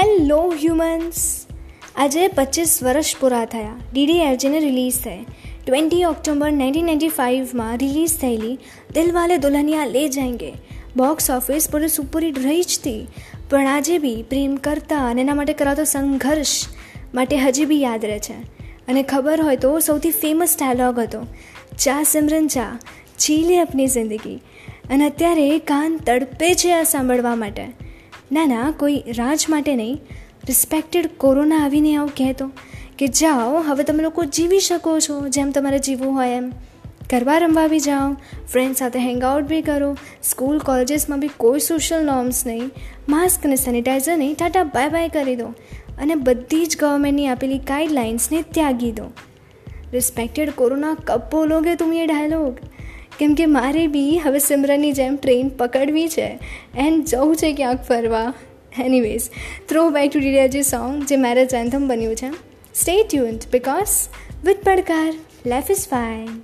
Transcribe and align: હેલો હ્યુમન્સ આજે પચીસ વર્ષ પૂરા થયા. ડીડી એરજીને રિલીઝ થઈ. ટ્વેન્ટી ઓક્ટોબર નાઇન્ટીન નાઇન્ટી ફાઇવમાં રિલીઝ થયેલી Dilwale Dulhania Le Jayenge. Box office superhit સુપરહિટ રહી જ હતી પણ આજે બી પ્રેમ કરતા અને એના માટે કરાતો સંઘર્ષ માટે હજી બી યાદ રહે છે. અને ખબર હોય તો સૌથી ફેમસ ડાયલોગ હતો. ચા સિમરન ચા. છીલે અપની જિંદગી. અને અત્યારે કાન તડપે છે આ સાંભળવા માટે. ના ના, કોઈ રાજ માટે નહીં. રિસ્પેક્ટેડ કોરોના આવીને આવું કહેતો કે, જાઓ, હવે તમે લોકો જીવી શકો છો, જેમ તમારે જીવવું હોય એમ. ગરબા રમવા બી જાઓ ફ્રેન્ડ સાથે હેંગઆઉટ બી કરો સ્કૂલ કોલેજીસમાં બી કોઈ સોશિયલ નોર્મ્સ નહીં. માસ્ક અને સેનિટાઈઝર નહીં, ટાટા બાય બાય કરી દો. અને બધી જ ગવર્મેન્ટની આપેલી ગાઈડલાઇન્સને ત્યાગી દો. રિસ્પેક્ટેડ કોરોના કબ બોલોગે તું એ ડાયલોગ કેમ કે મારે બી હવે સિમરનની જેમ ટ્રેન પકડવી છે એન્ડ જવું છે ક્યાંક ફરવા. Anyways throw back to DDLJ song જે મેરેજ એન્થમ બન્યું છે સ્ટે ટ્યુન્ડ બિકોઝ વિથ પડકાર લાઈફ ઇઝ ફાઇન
હેલો 0.00 0.50
હ્યુમન્સ 0.50 1.46
આજે 1.96 2.28
પચીસ 2.28 2.82
વર્ષ 2.82 3.16
પૂરા 3.20 3.44
થયા. 3.44 3.72
ડીડી 3.92 4.12
એરજીને 4.12 4.60
રિલીઝ 4.60 4.94
થઈ. 4.98 5.24
ટ્વેન્ટી 5.66 6.04
ઓક્ટોબર 6.04 6.52
નાઇન્ટીન 6.52 6.86
નાઇન્ટી 6.86 7.08
ફાઇવમાં 7.08 7.78
રિલીઝ 7.78 8.18
થયેલી 8.18 8.58
Dilwale 8.94 9.36
Dulhania 9.38 9.84
Le 9.84 10.08
Jayenge. 10.08 10.52
Box 10.96 11.30
office 11.30 11.70
superhit 11.70 11.86
સુપરહિટ 11.86 12.38
રહી 12.44 12.62
જ 12.62 12.78
હતી 12.78 13.06
પણ 13.50 13.66
આજે 13.66 13.98
બી 13.98 14.22
પ્રેમ 14.22 14.56
કરતા 14.56 15.10
અને 15.10 15.20
એના 15.20 15.34
માટે 15.34 15.52
કરાતો 15.52 15.84
સંઘર્ષ 15.84 16.66
માટે 17.14 17.36
હજી 17.36 17.64
બી 17.64 17.82
યાદ 17.82 18.04
રહે 18.04 18.18
છે. 18.18 18.34
અને 18.88 19.02
ખબર 19.02 19.42
હોય 19.42 19.56
તો 19.56 19.78
સૌથી 19.78 20.10
ફેમસ 20.10 20.56
ડાયલોગ 20.58 20.98
હતો. 20.98 21.26
ચા 21.78 22.02
સિમરન 22.02 22.46
ચા. 22.46 22.78
છીલે 23.18 23.58
અપની 23.58 23.86
જિંદગી. 23.86 24.36
અને 24.90 25.06
અત્યારે 25.06 25.58
કાન 25.58 25.96
તડપે 25.96 26.54
છે 26.54 26.72
આ 26.72 26.82
સાંભળવા 26.82 27.34
માટે. 27.34 27.89
ના 28.32 28.46
ના, 28.46 28.70
કોઈ 28.70 29.02
રાજ 29.18 29.46
માટે 29.48 29.76
નહીં. 29.76 30.00
રિસ્પેક્ટેડ 30.46 31.10
કોરોના 31.16 31.56
આવીને 31.64 31.96
આવું 31.96 32.10
કહેતો 32.10 32.50
કે, 32.98 33.06
જાઓ, 33.06 33.62
હવે 33.62 33.84
તમે 33.84 34.02
લોકો 34.02 34.24
જીવી 34.24 34.60
શકો 34.60 35.00
છો, 35.00 35.28
જેમ 35.28 35.50
તમારે 35.50 35.78
જીવવું 35.78 36.14
હોય 36.14 36.28
એમ. 36.28 36.52
ગરબા 37.10 37.38
રમવા 37.38 37.66
બી 37.66 37.80
જાઓ 37.80 38.12
ફ્રેન્ડ 38.52 38.76
સાથે 38.76 38.98
હેંગઆઉટ 38.98 39.44
બી 39.44 39.62
કરો 39.62 39.96
સ્કૂલ 40.22 40.58
કોલેજીસમાં 40.58 41.20
બી 41.20 41.30
કોઈ 41.36 41.60
સોશિયલ 41.60 42.04
નોર્મ્સ 42.04 42.46
નહીં. 42.46 42.70
માસ્ક 43.08 43.44
અને 43.44 43.56
સેનિટાઈઝર 43.56 44.16
નહીં, 44.16 44.34
ટાટા 44.34 44.64
બાય 44.64 44.88
બાય 44.88 45.08
કરી 45.08 45.36
દો. 45.36 45.46
અને 45.98 46.14
બધી 46.14 46.66
જ 46.66 46.76
ગવર્મેન્ટની 46.78 47.26
આપેલી 47.26 47.58
ગાઈડલાઇન્સને 47.58 48.42
ત્યાગી 48.42 48.92
દો. 48.92 49.04
રિસ્પેક્ટેડ 49.92 50.50
કોરોના 50.50 50.96
કબ 51.04 51.20
બોલોગે 51.32 51.74
તું 51.74 51.94
એ 51.94 52.06
ડાયલોગ 52.06 52.56
કેમ 53.18 53.34
કે 53.34 53.46
મારે 53.46 53.86
બી 53.86 54.18
હવે 54.18 54.38
સિમરનની 54.38 54.92
જેમ 54.92 55.16
ટ્રેન 55.16 55.48
પકડવી 55.48 56.08
છે 56.08 56.38
એન્ડ 56.78 57.04
જવું 57.04 57.36
છે 57.36 57.52
ક્યાંક 57.52 57.82
ફરવા. 57.82 58.32
Anyways 58.78 59.28
throw 59.68 59.90
back 59.90 60.10
to 60.10 60.18
DDLJ 60.18 60.62
song 60.62 61.02
જે 61.02 61.16
મેરેજ 61.16 61.54
એન્થમ 61.54 61.88
બન્યું 61.88 62.14
છે 62.14 62.30
સ્ટે 62.74 63.02
ટ્યુન્ડ 63.02 63.40
બિકોઝ 63.52 64.08
વિથ 64.44 64.64
પડકાર 64.64 65.14
લાઈફ 65.46 65.70
ઇઝ 65.70 65.88
ફાઇન 65.88 66.42